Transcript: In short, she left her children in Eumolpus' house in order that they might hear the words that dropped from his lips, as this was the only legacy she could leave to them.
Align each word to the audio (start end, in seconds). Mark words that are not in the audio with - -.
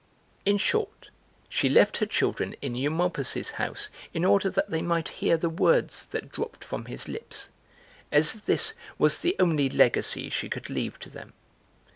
In 0.47 0.57
short, 0.57 1.11
she 1.47 1.69
left 1.69 1.97
her 1.97 2.07
children 2.07 2.55
in 2.59 2.73
Eumolpus' 2.73 3.51
house 3.51 3.89
in 4.15 4.25
order 4.25 4.49
that 4.49 4.71
they 4.71 4.81
might 4.81 5.09
hear 5.09 5.37
the 5.37 5.47
words 5.47 6.07
that 6.07 6.31
dropped 6.31 6.63
from 6.63 6.85
his 6.85 7.07
lips, 7.07 7.49
as 8.11 8.33
this 8.33 8.73
was 8.97 9.19
the 9.19 9.35
only 9.39 9.69
legacy 9.69 10.31
she 10.31 10.49
could 10.49 10.71
leave 10.71 10.97
to 11.01 11.11
them. 11.11 11.33